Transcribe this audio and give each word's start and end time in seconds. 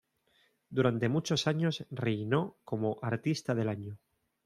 Durante 0.71 1.09
muchos 1.09 1.45
años 1.45 1.85
reinó 1.91 2.57
como 2.65 2.97
"Artista 3.03 3.53
del 3.53 3.69
Año". 3.69 3.99